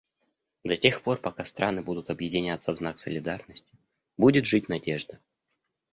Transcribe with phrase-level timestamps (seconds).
[0.63, 3.71] До тех пор пока страны будут объединяться в знак солидарности,
[4.17, 5.19] будет жить надежда.